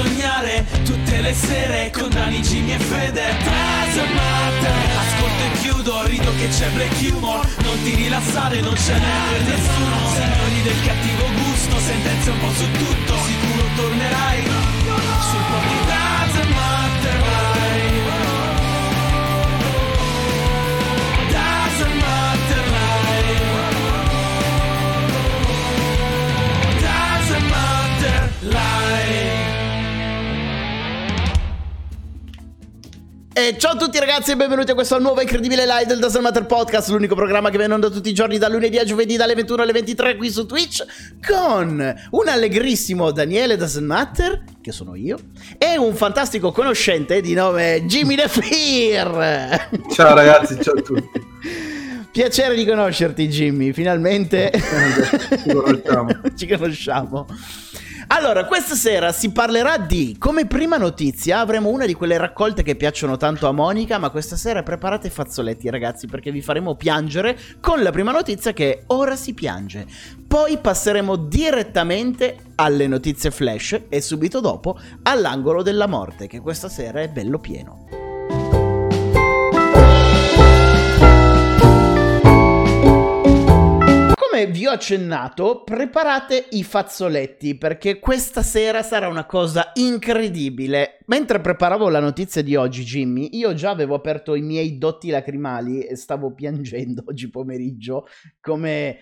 [0.00, 3.36] sognare tutte le sere con Dani, Jimmy e Fede.
[3.44, 7.46] Doesn't matter Ascolto e chiudo, rido che c'è black humor.
[7.62, 9.96] Non ti rilassare, non ce n'è per nessuno.
[10.14, 13.14] Signori del cattivo gusto, sentenze un po' su tutto.
[13.26, 14.42] Sicuro tornerai
[15.28, 16.89] sul po' di mai
[33.32, 36.46] E ciao a tutti ragazzi e benvenuti a questo nuovo incredibile live del Doesn't Matter
[36.46, 39.62] Podcast, l'unico programma che viene onda tutti i giorni da lunedì a giovedì dalle 21
[39.62, 40.84] alle 23 qui su Twitch
[41.24, 45.16] con un allegrissimo Daniele Doesn't Matter, che sono io,
[45.58, 49.68] e un fantastico conoscente di nome Jimmy The Fear.
[49.94, 51.78] Ciao ragazzi, ciao a tutti.
[52.12, 56.20] Piacere di conoscerti Jimmy, finalmente Ci conosciamo.
[56.34, 57.26] ci conosciamo.
[58.08, 62.74] Allora, questa sera si parlerà di, come prima notizia, avremo una di quelle raccolte che
[62.74, 67.38] piacciono tanto a Monica, ma questa sera preparate i fazzoletti ragazzi perché vi faremo piangere
[67.60, 69.86] con la prima notizia che ora si piange.
[70.26, 77.00] Poi passeremo direttamente alle notizie flash e subito dopo all'angolo della morte che questa sera
[77.00, 77.99] è bello pieno.
[84.40, 91.00] Come vi ho accennato, preparate i fazzoletti perché questa sera sarà una cosa incredibile.
[91.08, 95.82] Mentre preparavo la notizia di oggi, Jimmy, io già avevo aperto i miei dotti lacrimali
[95.82, 98.06] e stavo piangendo oggi pomeriggio
[98.40, 99.00] come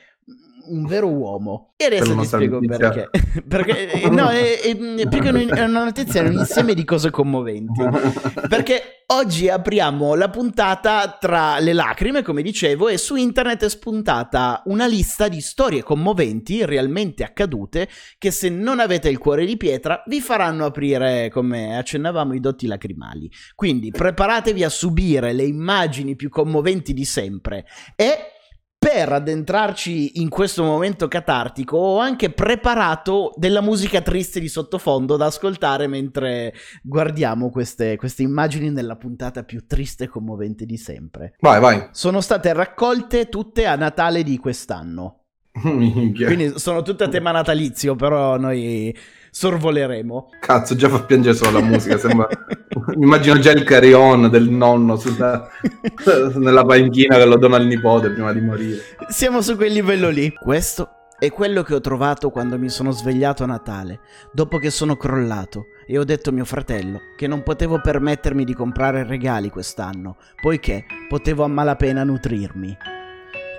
[0.68, 1.72] un vero uomo.
[1.76, 2.90] E adesso ti spiego notizia.
[2.90, 3.42] perché.
[3.46, 7.10] perché eh, no, è, è- è più che una notizia, è un insieme di cose
[7.10, 7.82] commoventi.
[8.48, 14.62] Perché oggi apriamo la puntata tra le lacrime, come dicevo, e su internet è spuntata
[14.66, 17.88] una lista di storie commoventi, realmente accadute,
[18.18, 22.66] che se non avete il cuore di pietra vi faranno aprire, come accennavamo, i dotti
[22.66, 23.30] lacrimali.
[23.54, 27.66] Quindi preparatevi a subire le immagini più commoventi di sempre
[27.96, 28.32] e...
[28.78, 35.26] Per addentrarci in questo momento catartico ho anche preparato della musica triste di sottofondo da
[35.26, 41.34] ascoltare mentre guardiamo queste, queste immagini nella puntata più triste e commovente di sempre.
[41.40, 41.88] Vai, vai.
[41.90, 45.24] Sono state raccolte tutte a Natale di quest'anno.
[45.64, 46.26] Minchia.
[46.26, 48.96] Quindi sono tutte a tema natalizio, però noi
[49.30, 50.28] sorvoleremo.
[50.40, 51.98] Cazzo, già fa piangere solo la musica.
[51.98, 52.28] Sembra...
[52.98, 55.48] Mi immagino già il carillon del nonno sulla-
[56.34, 58.80] nella panchina che lo dona al nipote prima di morire.
[59.08, 60.32] Siamo su quel livello lì.
[60.32, 64.00] Questo è quello che ho trovato quando mi sono svegliato a Natale,
[64.32, 68.52] dopo che sono crollato e ho detto a mio fratello che non potevo permettermi di
[68.52, 72.76] comprare regali quest'anno, poiché potevo a malapena nutrirmi.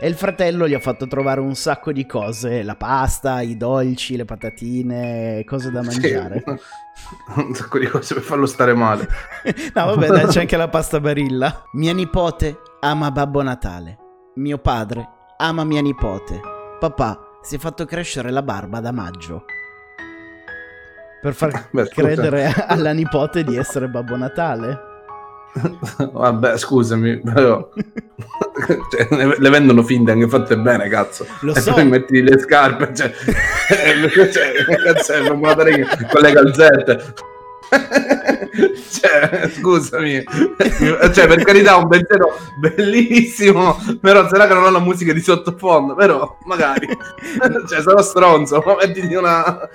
[0.02, 4.16] E il fratello gli ha fatto trovare un sacco di cose, la pasta, i dolci,
[4.16, 6.44] le patatine, cose da mangiare.
[6.46, 6.78] Sì.
[7.36, 9.08] Un sacco di cose per farlo stare male.
[9.74, 11.64] No, vabbè, dai, c'è anche la pasta barilla.
[11.74, 13.98] Mia nipote ama Babbo Natale.
[14.36, 15.08] Mio padre
[15.38, 16.40] ama mia nipote.
[16.80, 19.44] Papà si è fatto crescere la barba da maggio.
[21.22, 24.88] Per far Beh, credere alla nipote di essere Babbo Natale.
[26.14, 27.70] Vabbè, scusami, però...
[28.92, 31.26] cioè, le vendono finte anche fatte bene, cazzo.
[31.42, 31.74] Lo e so.
[31.74, 33.12] poi metti le scarpe, cioè...
[34.32, 34.52] cioè
[34.84, 37.14] cazzo, Natale che con le calzette.
[38.90, 40.24] cioè, scusami.
[41.14, 45.94] Cioè, per carità, un pensiero bellissimo, però sarà che non ho la musica di sottofondo,
[45.94, 46.88] però magari...
[47.68, 49.70] cioè, sono stronzo, ma mettiti una...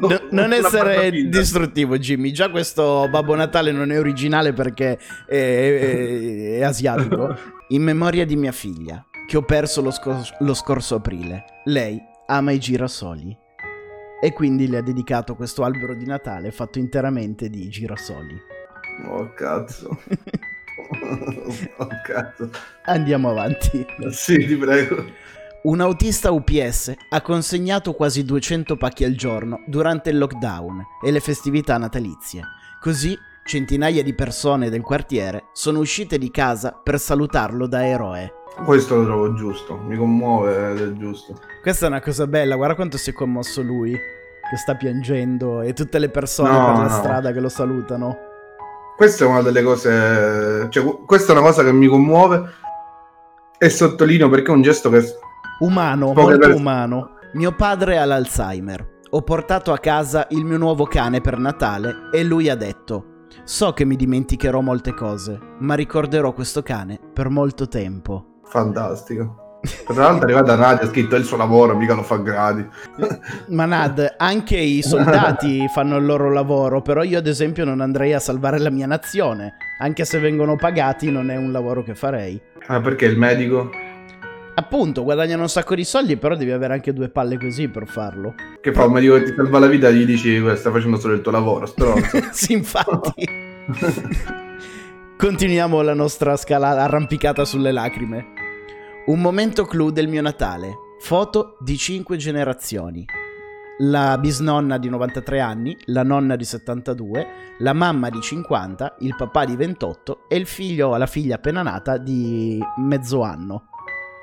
[0.00, 2.30] No- non una essere distruttivo, Jimmy.
[2.30, 7.34] Già questo Babbo Natale non è originale perché è, è- è asiatico.
[7.68, 11.44] In memoria di mia figlia, che ho perso lo, scor- lo scorso aprile.
[11.64, 13.36] Lei ama i girasoli.
[14.20, 18.40] E quindi le ha dedicato questo albero di Natale fatto interamente di girasoli.
[19.08, 19.88] Oh, cazzo.
[21.76, 22.50] oh, cazzo.
[22.84, 23.84] Andiamo avanti.
[24.10, 25.04] Sì, ti prego.
[25.64, 31.18] Un autista UPS ha consegnato quasi 200 pacchi al giorno durante il lockdown e le
[31.18, 32.42] festività natalizie.
[32.80, 38.32] Così centinaia di persone del quartiere sono uscite di casa per salutarlo da eroe.
[38.64, 41.38] Questo lo trovo giusto, mi commuove ed è giusto.
[41.62, 45.72] Questa è una cosa bella, guarda quanto si è commosso lui, che sta piangendo e
[45.72, 46.88] tutte le persone No, per la no.
[46.88, 48.16] strada che lo salutano.
[48.96, 52.50] Questa è una delle cose, cioè qu- questa è una cosa che mi commuove
[53.58, 55.04] e sottolineo perché è un gesto che
[55.60, 57.10] Umano, Poche molto pers- umano.
[57.34, 58.94] Mio padre ha l'Alzheimer.
[59.10, 63.72] Ho portato a casa il mio nuovo cane per Natale e lui ha detto: So
[63.72, 68.40] che mi dimenticherò molte cose, ma ricorderò questo cane per molto tempo.
[68.44, 69.44] fantastico.
[69.86, 72.66] Tra l'altro è arrivata Nadia, ha scritto il suo lavoro, mica lo fa gratis.
[73.48, 78.12] Ma Nad, anche i soldati fanno il loro lavoro, però io ad esempio non andrei
[78.12, 82.40] a salvare la mia nazione, anche se vengono pagati non è un lavoro che farei.
[82.68, 83.70] Ah, perché il medico?
[84.58, 88.34] Appunto, guadagnano un sacco di soldi, però devi avere anche due palle così per farlo.
[88.58, 91.30] Che fa medico che ti salva la vita gli dici stai facendo solo il tuo
[91.30, 92.18] lavoro, stronzo.
[92.32, 93.28] sì, infatti.
[95.18, 98.32] Continuiamo la nostra scala arrampicata sulle lacrime.
[99.06, 100.74] Un momento clou del mio Natale.
[101.00, 103.04] Foto di cinque generazioni.
[103.80, 107.26] La bisnonna di 93 anni, la nonna di 72,
[107.58, 111.98] la mamma di 50, il papà di 28 e il figlio, la figlia appena nata
[111.98, 113.68] di mezzo anno.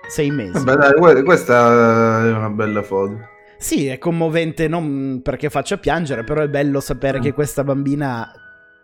[0.07, 0.51] Sei mesi.
[0.63, 3.31] Vabbè, dai, questa è una bella foto.
[3.57, 8.29] Sì, è commovente non perché faccia piangere, però è bello sapere che questa bambina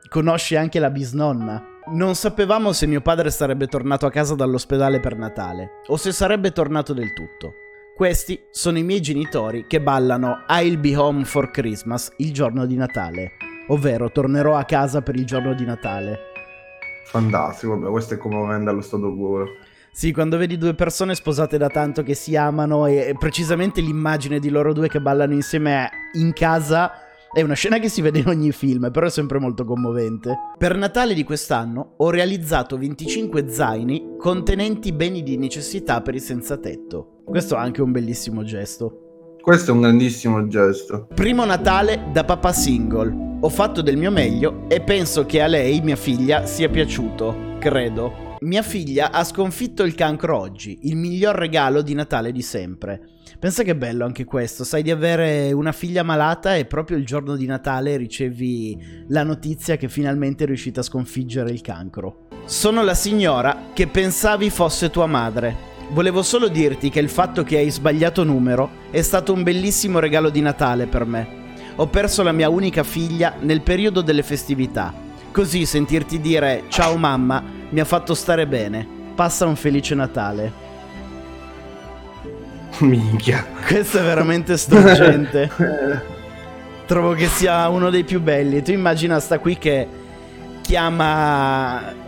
[0.07, 1.61] conosce anche la bisnonna.
[1.87, 6.51] Non sapevamo se mio padre sarebbe tornato a casa dall'ospedale per Natale o se sarebbe
[6.51, 7.53] tornato del tutto.
[7.95, 12.77] Questi sono i miei genitori che ballano I'll be home for Christmas il giorno di
[12.77, 13.31] Natale,
[13.67, 16.19] ovvero tornerò a casa per il giorno di Natale.
[17.05, 19.47] Fantastico, vabbè, questo è commovente allo stato puro.
[19.91, 24.49] Sì, quando vedi due persone sposate da tanto che si amano e precisamente l'immagine di
[24.49, 26.91] loro due che ballano insieme in casa
[27.31, 30.35] è una scena che si vede in ogni film, però è sempre molto commovente.
[30.57, 36.57] Per Natale di quest'anno ho realizzato 25 zaini contenenti beni di necessità per i senza
[36.57, 37.21] tetto.
[37.25, 39.37] Questo è anche un bellissimo gesto.
[39.41, 41.07] Questo è un grandissimo gesto.
[41.13, 43.37] Primo Natale da papà single.
[43.41, 47.57] Ho fatto del mio meglio e penso che a lei, mia figlia, sia piaciuto.
[47.59, 48.28] Credo.
[48.41, 53.01] Mia figlia ha sconfitto il cancro oggi, il miglior regalo di Natale di sempre.
[53.37, 57.35] Pensa che bello anche questo, sai di avere una figlia malata e proprio il giorno
[57.35, 62.27] di Natale ricevi la notizia che finalmente è riuscita a sconfiggere il cancro.
[62.45, 65.67] Sono la signora che pensavi fosse tua madre.
[65.89, 70.29] Volevo solo dirti che il fatto che hai sbagliato numero è stato un bellissimo regalo
[70.29, 71.27] di Natale per me.
[71.75, 74.93] Ho perso la mia unica figlia nel periodo delle festività.
[75.29, 78.87] Così sentirti dire ciao mamma mi ha fatto stare bene.
[79.15, 80.67] Passa un felice Natale.
[82.79, 83.45] Minchia.
[83.67, 85.49] Questo è veramente struggente.
[86.85, 88.61] Trovo che sia uno dei più belli.
[88.61, 89.87] Tu immagina sta qui che
[90.61, 92.07] chiama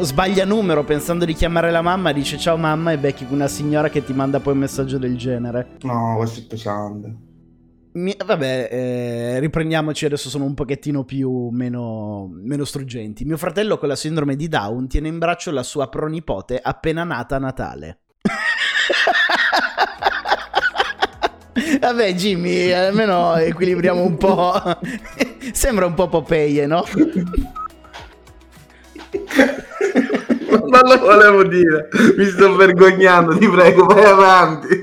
[0.00, 4.04] sbaglia numero pensando di chiamare la mamma, dice ciao mamma e becchi una signora che
[4.04, 5.76] ti manda poi un messaggio del genere.
[5.82, 7.25] No, questo è pesante.
[7.96, 13.24] Mi, vabbè, eh, riprendiamoci adesso sono un pochettino più meno, meno struggenti.
[13.24, 17.36] Mio fratello con la sindrome di Down tiene in braccio la sua pronipote appena nata
[17.36, 18.00] a Natale.
[21.80, 24.52] Vabbè, Jimmy, almeno equilibriamo un po'.
[25.52, 26.84] Sembra un po' Popeye, no?
[30.50, 31.88] non lo volevo dire.
[32.14, 34.82] Mi sto vergognando, ti prego, vai avanti.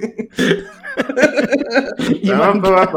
[2.22, 2.96] Gli manca...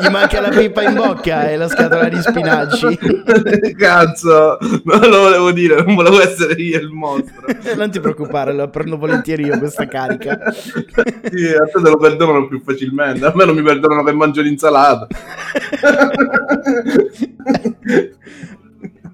[0.00, 2.98] Gli manca la pipa in bocca e la scatola di spinaci.
[3.76, 7.46] Cazzo, non lo volevo dire, non volevo essere io il mostro.
[7.76, 10.52] non ti preoccupare, lo prendo volentieri io questa carica.
[10.52, 14.42] sì, a te te lo perdonano più facilmente, a me non mi perdonano che mangio
[14.42, 15.06] l'insalata.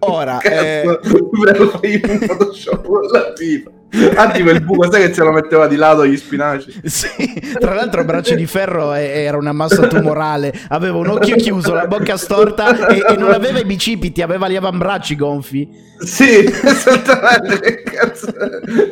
[0.03, 1.01] Ora, Cazzo, eh...
[1.12, 3.71] un photoshop con la pipa.
[4.15, 6.81] Anzi, quel buco, sai che ce lo metteva di lato gli spinaci?
[6.85, 7.09] Sì,
[7.59, 12.17] tra l'altro braccio di ferro era una massa tumorale, aveva un occhio chiuso, la bocca
[12.17, 15.88] storta e, e non aveva i bicipiti, aveva gli avambracci gonfi.
[15.99, 17.85] Sì, esattamente.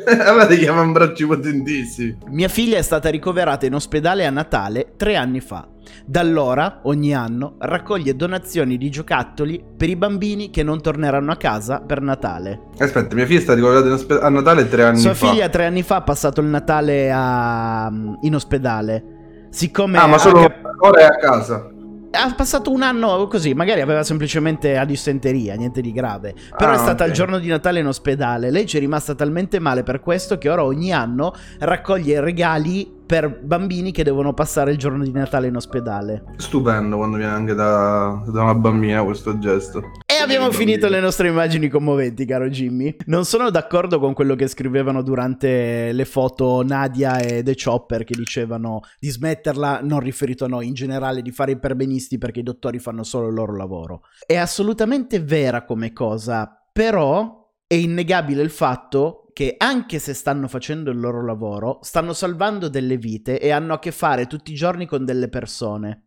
[0.06, 2.18] Aveva degli avambracci potentissimi.
[2.26, 5.66] Mia figlia è stata ricoverata in ospedale a Natale tre anni fa.
[6.04, 11.36] Da allora, ogni anno, raccoglie donazioni di giocattoli per i bambini che non torneranno a
[11.36, 12.60] casa per Natale.
[12.78, 15.16] Aspetta, mia figlia è stata ricoverata a Natale tre anni Sua fa.
[15.16, 17.90] Sua figlia tre anni fa ha passato il Natale a...
[18.22, 19.04] in ospedale.
[19.50, 21.70] Siccome ah, ma solo cap- ora è a casa.
[22.10, 26.34] Ha passato un anno così, magari aveva semplicemente la dissenteria, niente di grave.
[26.56, 27.08] Però Ah, è stata ok.
[27.10, 28.50] il giorno di Natale in ospedale.
[28.50, 33.40] Lei ci è rimasta talmente male per questo che ora ogni anno raccoglie regali per
[33.42, 36.24] bambini che devono passare il giorno di Natale in ospedale.
[36.36, 39.82] Stupendo quando viene anche da, da una bambina questo gesto.
[40.04, 42.94] E abbiamo finito le nostre immagini commoventi, caro Jimmy.
[43.06, 48.14] Non sono d'accordo con quello che scrivevano durante le foto Nadia e The Chopper che
[48.14, 52.42] dicevano di smetterla, non riferito a noi, in generale di fare i perbenisti perché i
[52.42, 54.02] dottori fanno solo il loro lavoro.
[54.26, 57.37] È assolutamente vera come cosa, però
[57.68, 62.96] è innegabile il fatto che anche se stanno facendo il loro lavoro, stanno salvando delle
[62.96, 66.06] vite e hanno a che fare tutti i giorni con delle persone.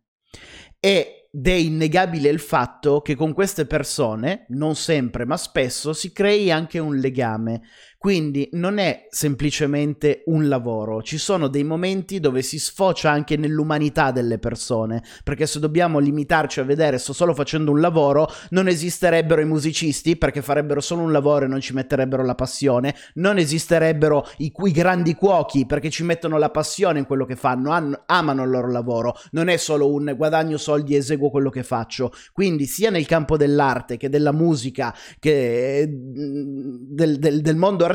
[0.78, 6.50] Ed è innegabile il fatto che con queste persone, non sempre ma spesso, si crei
[6.50, 7.62] anche un legame.
[8.02, 14.10] Quindi non è semplicemente un lavoro, ci sono dei momenti dove si sfocia anche nell'umanità
[14.10, 19.40] delle persone, perché se dobbiamo limitarci a vedere sto solo facendo un lavoro, non esisterebbero
[19.40, 24.26] i musicisti perché farebbero solo un lavoro e non ci metterebbero la passione, non esisterebbero
[24.38, 28.42] i, i grandi cuochi perché ci mettono la passione in quello che fanno, hanno, amano
[28.42, 32.10] il loro lavoro, non è solo un guadagno soldi e eseguo quello che faccio.
[32.32, 37.90] Quindi sia nel campo dell'arte che della musica che mm, del, del, del mondo artistico,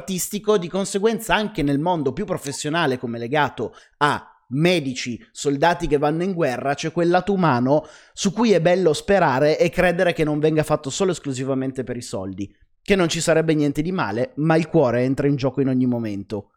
[0.57, 6.33] di conseguenza anche nel mondo più professionale come legato a medici, soldati che vanno in
[6.33, 10.63] guerra, c'è quel lato umano su cui è bello sperare e credere che non venga
[10.63, 14.67] fatto solo esclusivamente per i soldi, che non ci sarebbe niente di male, ma il
[14.67, 16.51] cuore entra in gioco in ogni momento.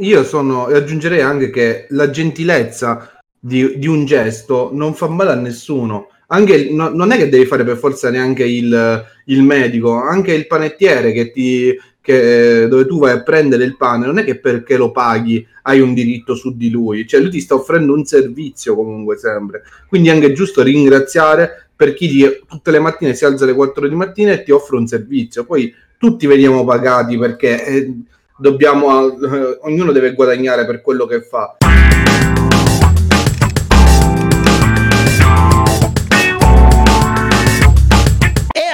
[0.00, 5.30] Io sono, e aggiungerei anche che la gentilezza di, di un gesto non fa male
[5.30, 6.08] a nessuno.
[6.28, 10.48] Anche, no, non è che devi fare per forza neanche il, il medico, anche il
[10.48, 14.76] panettiere che ti, che, dove tu vai a prendere il pane, non è che perché
[14.76, 18.74] lo paghi hai un diritto su di lui, cioè lui ti sta offrendo un servizio
[18.74, 19.62] comunque sempre.
[19.88, 23.88] Quindi è anche giusto ringraziare per chi ti, tutte le mattine si alza alle 4
[23.88, 25.46] di mattina e ti offre un servizio.
[25.46, 27.94] Poi tutti veniamo pagati perché eh,
[28.36, 31.56] dobbiamo, eh, ognuno deve guadagnare per quello che fa.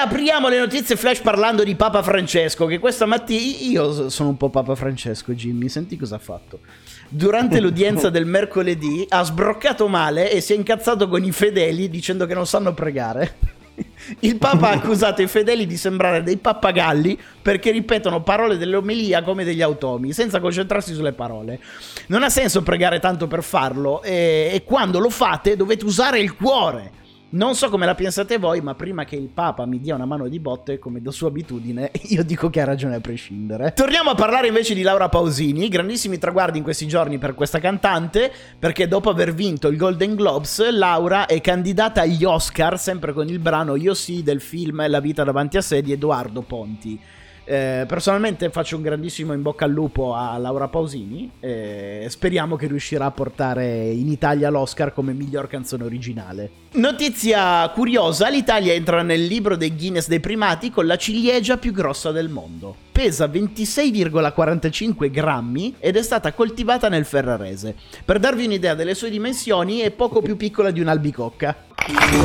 [0.00, 4.48] Apriamo le notizie flash parlando di Papa Francesco, che questa mattina io sono un po'
[4.48, 6.60] Papa Francesco, Jimmy, senti cosa ha fatto.
[7.08, 12.24] Durante l'udienza del mercoledì ha sbroccato male e si è incazzato con i fedeli dicendo
[12.24, 13.58] che non sanno pregare.
[14.20, 19.44] Il Papa ha accusato i fedeli di sembrare dei pappagalli perché ripetono parole dell'omelia come
[19.44, 21.60] degli automi, senza concentrarsi sulle parole.
[22.06, 26.34] Non ha senso pregare tanto per farlo e, e quando lo fate dovete usare il
[26.34, 26.98] cuore.
[27.32, 30.26] Non so come la pensate voi, ma prima che il Papa mi dia una mano
[30.26, 33.72] di botte, come da sua abitudine, io dico che ha ragione a prescindere.
[33.72, 38.32] Torniamo a parlare invece di Laura Pausini, grandissimi traguardi in questi giorni per questa cantante,
[38.58, 43.38] perché dopo aver vinto il Golden Globes, Laura è candidata agli Oscar, sempre con il
[43.38, 47.00] brano Io sì del film La vita davanti a sé di Edoardo Ponti.
[47.50, 52.68] Eh, personalmente faccio un grandissimo in bocca al lupo a Laura Pausini e speriamo che
[52.68, 56.50] riuscirà a portare in Italia l'Oscar come miglior canzone originale.
[56.74, 62.12] Notizia curiosa, l'Italia entra nel libro dei Guinness dei primati con la ciliegia più grossa
[62.12, 62.72] del mondo.
[62.92, 67.74] Pesa 26,45 grammi ed è stata coltivata nel Ferrarese.
[68.04, 71.56] Per darvi un'idea delle sue dimensioni è poco più piccola di un'albicocca.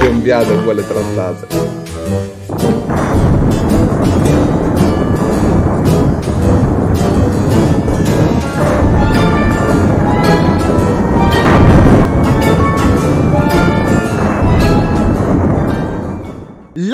[0.01, 2.44] Ho inviato quelle trattate.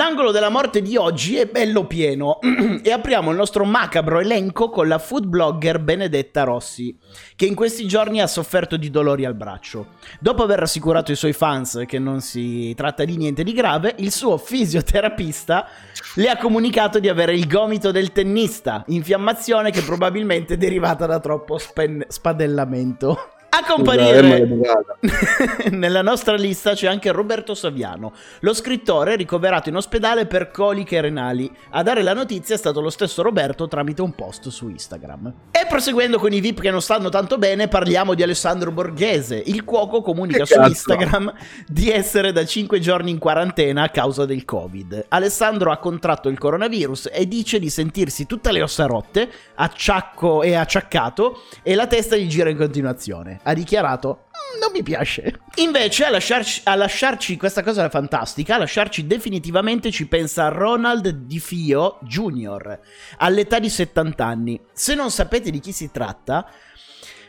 [0.02, 2.40] L'angolo della morte di oggi è bello pieno
[2.82, 6.98] e apriamo il nostro macabro elenco con la food blogger Benedetta Rossi,
[7.36, 9.90] che in questi giorni ha sofferto di dolori al braccio.
[10.18, 14.10] Dopo aver rassicurato i suoi fans che non si tratta di niente di grave, il
[14.10, 15.68] suo fisioterapista
[16.16, 21.20] le ha comunicato di avere il gomito del tennista, infiammazione che probabilmente è derivata da
[21.20, 23.34] troppo spen- spadellamento.
[23.54, 24.48] A comparire
[25.72, 31.54] nella nostra lista c'è anche Roberto Saviano, lo scrittore ricoverato in ospedale per coliche renali.
[31.72, 35.34] A dare la notizia è stato lo stesso Roberto tramite un post su Instagram.
[35.50, 39.42] E proseguendo con i VIP che non stanno tanto bene, parliamo di Alessandro Borghese.
[39.44, 41.30] Il cuoco comunica su Instagram
[41.66, 45.04] di essere da 5 giorni in quarantena a causa del Covid.
[45.08, 50.54] Alessandro ha contratto il coronavirus e dice di sentirsi tutte le ossa rotte, acciacco e
[50.54, 55.40] acciaccato e la testa gli gira in continuazione ha dichiarato mm, non mi piace.
[55.56, 61.38] Invece a lasciarci, a lasciarci, questa cosa fantastica, a lasciarci definitivamente ci pensa Ronald Di
[61.40, 62.78] Fio Jr.
[63.18, 64.60] all'età di 70 anni.
[64.72, 66.48] Se non sapete di chi si tratta,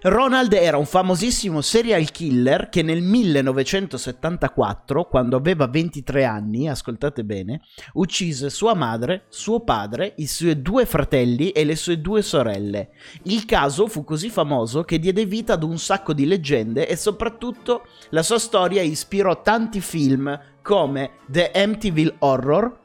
[0.06, 7.62] Ronald era un famosissimo serial killer che nel 1974, quando aveva 23 anni, ascoltate bene,
[7.94, 12.90] uccise sua madre, suo padre, i suoi due fratelli e le sue due sorelle.
[13.24, 17.86] Il caso fu così famoso che diede vita ad un sacco di leggende e soprattutto
[18.10, 22.82] la sua storia ispirò tanti film come The Amityville Horror,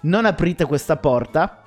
[0.00, 1.60] Non aprite questa porta,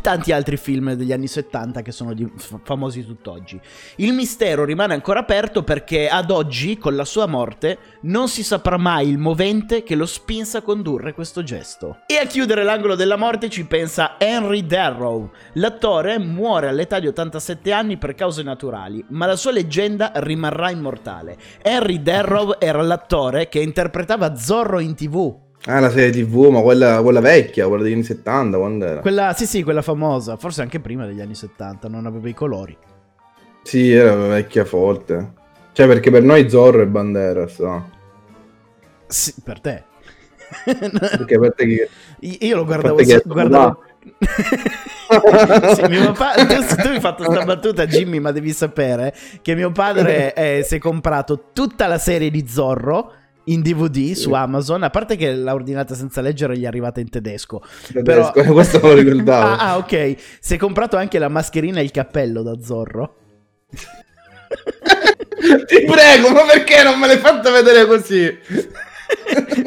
[0.00, 3.60] tanti altri film degli anni 70 che sono di, f- famosi tutt'oggi.
[3.96, 8.76] Il mistero rimane ancora aperto perché ad oggi, con la sua morte, non si saprà
[8.76, 11.98] mai il movente che lo spinse a condurre questo gesto.
[12.06, 15.30] E a chiudere l'angolo della morte ci pensa Henry Darrow.
[15.54, 21.36] L'attore muore all'età di 87 anni per cause naturali, ma la sua leggenda rimarrà immortale.
[21.62, 27.02] Henry Darrow era l'attore che interpretava Zorro in tv Ah, la serie TV, ma quella,
[27.02, 29.00] quella vecchia, quella degli anni 70, quando era?
[29.00, 32.76] Quella, sì, sì, quella famosa, forse anche prima degli anni 70, non aveva i colori.
[33.62, 35.32] Sì, era vecchia forte.
[35.72, 37.90] Cioè, perché per noi Zorro e Banderas, no?
[39.06, 39.84] Sì, per te.
[40.64, 41.88] Perché per te
[42.18, 42.46] chi...
[42.46, 42.96] Io lo guardavo...
[42.96, 43.82] Che- guardavo...
[45.10, 49.12] Sì, mio papà, tu, tu hai fatto sta battuta Jimmy ma devi sapere
[49.42, 53.12] che mio padre eh, si è comprato tutta la serie di Zorro
[53.44, 57.00] in DVD su Amazon a parte che l'ha ordinata senza leggere e gli è arrivata
[57.00, 57.62] in tedesco.
[57.92, 59.46] Però Tedesco, questo lo ricordavo.
[59.60, 60.14] ah, ah, ok.
[60.40, 63.16] Si è comprato anche la mascherina e il cappello da Zorro.
[65.66, 68.38] Ti prego, ma perché non me l'hai fatto vedere così?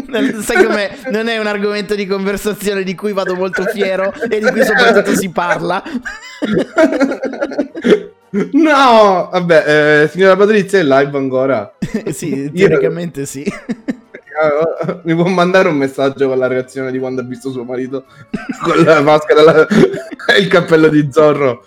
[0.07, 0.97] Non- sai com'è?
[1.09, 5.15] Non è un argomento di conversazione di cui vado molto fiero e di cui soprattutto
[5.15, 5.83] si parla
[8.33, 11.71] No, vabbè, eh, signora Patrizia è live ancora.
[12.11, 13.43] sì teoricamente sì
[15.03, 18.05] Mi può mandare un messaggio con la reazione di quando ha visto suo marito
[18.63, 21.63] con la maschera la- e il cappello di Zorro.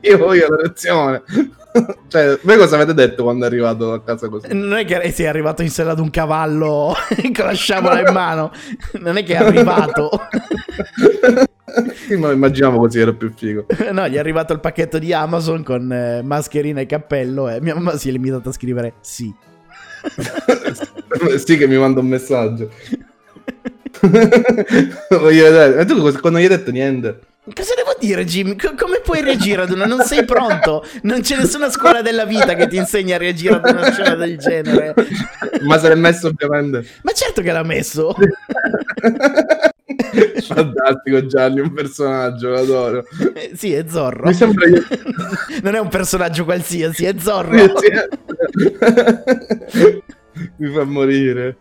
[0.00, 1.22] Io voglio la reazione.
[2.08, 4.48] Cioè, voi cosa avete detto quando è arrivato a casa così?
[4.50, 6.92] Non è che sei arrivato in sella ad un cavallo
[7.32, 8.50] con la sciabola in mano.
[8.94, 10.10] Non è che è arrivato.
[12.08, 13.66] Io lo immaginavo così, era più figo.
[13.92, 17.74] No, gli è arrivato il pacchetto di Amazon con eh, mascherina e cappello e mia
[17.74, 19.32] mamma si è limitata a scrivere sì.
[21.44, 22.70] sì, che mi manda un messaggio.
[25.10, 25.74] Voglio vedere.
[25.76, 27.20] Ma tu cosa- non gli hai detto niente?
[27.54, 28.54] Cosa devo dire, Jimmy?
[28.54, 29.86] Co- come puoi reagire ad una?
[29.86, 30.84] Non sei pronto.
[31.02, 34.38] Non c'è nessuna scuola della vita che ti insegna a reagire ad una scena del
[34.38, 34.94] genere.
[35.62, 36.86] Ma se l'è messo ovviamente.
[37.02, 38.14] Ma certo che l'ha messo.
[40.42, 43.04] Fantastico Gianni, un personaggio, lo adoro.
[43.34, 44.26] Eh, sì, è Zorro.
[44.26, 44.82] Mi sembra che...
[45.62, 47.56] Non è un personaggio qualsiasi, è Zorro.
[50.56, 51.56] Mi fa morire.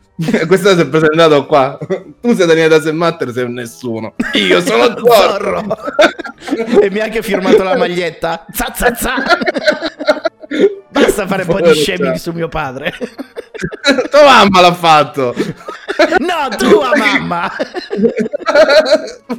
[0.47, 1.77] Questo si è presentato qua.
[2.21, 4.15] Tu sei Daniele da Semmatter, sei un nessuno.
[4.33, 5.65] Io sono Zorro.
[5.65, 6.79] Zorro.
[6.79, 8.45] e mi ha anche firmato la maglietta.
[8.51, 9.15] Za, za, za.
[10.89, 12.93] Basta fare un po' di shaming su mio padre.
[14.09, 15.35] Tua mamma l'ha fatto.
[16.19, 17.51] No, tua mamma.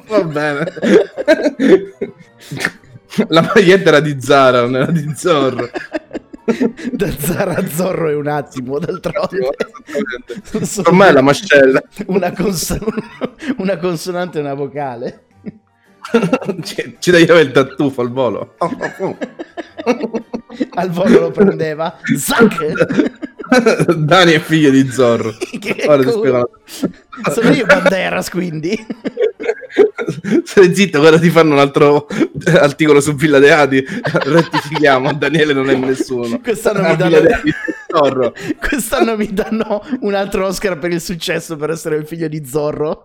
[0.06, 0.72] Va bene.
[3.28, 5.70] La maglietta era di Zara, non era di Zorro.
[6.92, 9.50] Da Zara a Zorro è un attimo, d'altronde.
[10.84, 11.82] Ormai è la mascella.
[12.06, 12.78] una, cons-
[13.58, 15.24] una consonante e una vocale.
[16.62, 18.56] Ci, ci dai il tattufo al volo.
[20.74, 21.98] Al volo lo prendeva.
[22.16, 23.29] Zac!
[23.96, 25.34] Dani è figlio di Zorro.
[25.60, 26.48] Che Ora la-
[27.32, 28.78] Sono io Banderas, quindi.
[30.44, 32.06] Stai zitto, guarda ti fanno un altro
[32.46, 33.84] articolo su Villa De Adi.
[34.02, 36.40] Rettifichiamo, Daniele non è nessuno.
[36.40, 37.40] Quest'anno mi danno- è
[37.88, 38.32] Zorro.
[38.58, 43.04] Quest'anno mi danno un altro Oscar per il successo per essere il figlio di Zorro.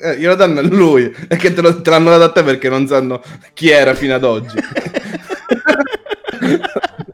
[0.00, 1.14] Eh, glielo danno a lui.
[1.28, 4.14] E che te, lo- te l'hanno dato a te perché non sanno chi era fino
[4.14, 4.56] ad oggi.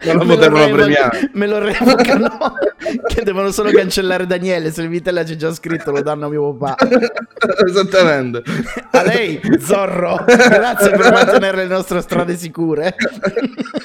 [0.02, 1.30] Non lo potevano revo- premiare.
[1.34, 2.54] Me lo revocano.
[3.06, 4.70] che devono solo cancellare Daniele.
[4.70, 6.86] Se il vitella c'è già scritto, lo danno a mio papà.
[7.66, 8.42] Esattamente.
[8.90, 10.24] A lei, Zorro.
[10.26, 12.94] Grazie per mantenere le nostre strade sicure.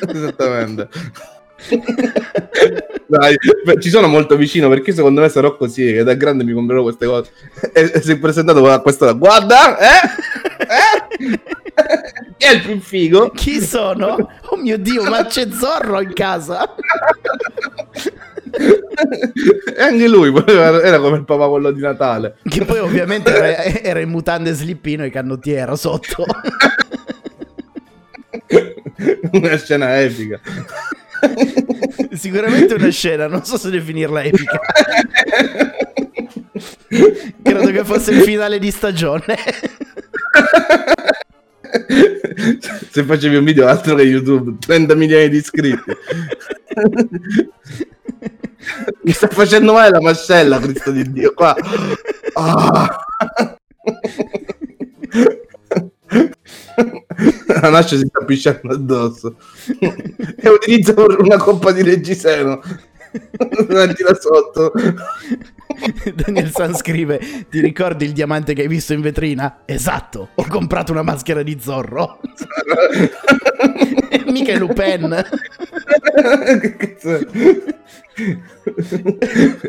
[0.07, 0.89] Esattamente.
[3.07, 6.53] Dai, beh, ci sono molto vicino perché secondo me sarò così che da grande mi
[6.53, 7.31] comprerò queste cose
[7.73, 10.07] e, e si è presentato a questa guarda eh?
[10.59, 11.39] eh?
[12.37, 14.29] Chi è il più figo Chi sono?
[14.49, 16.75] Oh mio dio, ma c'è Zorro in casa.
[18.55, 23.99] e anche lui era come il papà quello di Natale Che poi ovviamente era, era
[23.99, 26.23] in mutande slippino e canottiera sotto.
[29.33, 30.39] una scena epica
[32.13, 34.59] Sicuramente una scena, non so se definirla epica.
[37.43, 39.35] Credo che fosse il finale di stagione.
[42.95, 45.91] Se facevi un video altro che YouTube 30 milioni di iscritti.
[49.03, 51.53] Mi sta facendo male la mascella Cristo di Dio qua.
[52.35, 53.05] Ah.
[57.61, 59.35] la nasce si sta pisciando addosso.
[60.37, 62.61] E utilizza una coppa di reggiseno
[63.67, 64.71] mettila sotto
[66.13, 69.61] Daniel San scrive: Ti ricordi il diamante che hai visto in vetrina?
[69.65, 72.19] Esatto, ho comprato una maschera di zorro.
[74.27, 75.23] Mica è Lupin.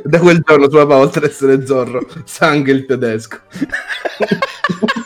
[0.05, 3.41] Da quel giorno suo papà oltre ad essere Zorro sa anche il tedesco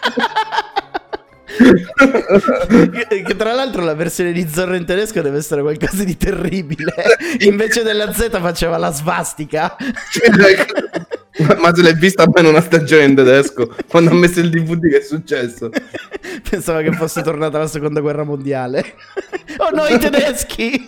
[3.09, 6.95] che, che tra l'altro la versione di Zorro in tedesco deve essere qualcosa di terribile.
[7.41, 9.77] Invece della Z faceva la svastica.
[11.59, 14.99] Ma se l'hai vista almeno una stagione in tedesco, quando ha messo il DVD che
[14.99, 15.71] è successo?
[16.49, 18.95] Pensavo che fosse tornata la seconda guerra mondiale.
[19.59, 20.87] oh no, i tedeschi!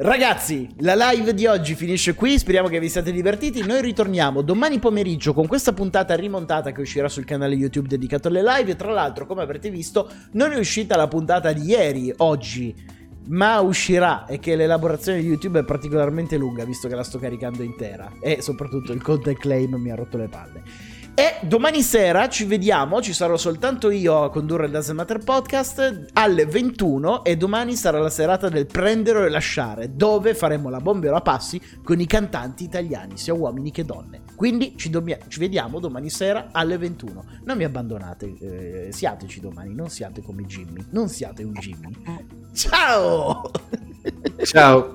[0.00, 3.66] Ragazzi, la live di oggi finisce qui, speriamo che vi siate divertiti.
[3.66, 8.44] Noi ritorniamo domani pomeriggio con questa puntata rimontata che uscirà sul canale YouTube dedicato alle
[8.44, 8.76] live.
[8.76, 12.72] Tra l'altro, come avrete visto, non è uscita la puntata di ieri, oggi,
[13.26, 17.64] ma uscirà e che l'elaborazione di YouTube è particolarmente lunga, visto che la sto caricando
[17.64, 18.08] intera.
[18.20, 20.62] E soprattutto il content claim mi ha rotto le palle.
[21.18, 26.10] E domani sera ci vediamo, ci sarò soltanto io a condurre il Doesn't Matter Podcast
[26.12, 31.16] alle 21 e domani sarà la serata del prendere e lasciare, dove faremo la bombera
[31.16, 34.22] a passi con i cantanti italiani, sia uomini che donne.
[34.36, 37.24] Quindi ci, dobbia- ci vediamo domani sera alle 21.
[37.46, 41.96] Non mi abbandonate, eh, siateci domani, non siate come Jimmy, non siate un Jimmy.
[42.54, 43.50] Ciao!
[44.44, 44.92] Ciao.